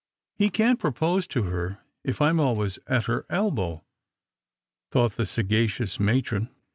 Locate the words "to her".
1.27-1.77